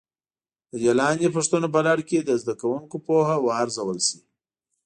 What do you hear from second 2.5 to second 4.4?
کوونکو پوهه وارزول شي.